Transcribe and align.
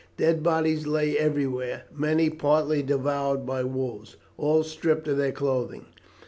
Dead 0.17 0.41
bodies 0.41 0.87
lay 0.87 1.15
everywhere; 1.15 1.83
many 1.95 2.27
partly 2.27 2.81
devoured 2.81 3.45
by 3.45 3.61
wolves; 3.63 4.15
all 4.35 4.63
stripped 4.63 5.07
of 5.07 5.17
their 5.17 5.31
clothing. 5.31 5.85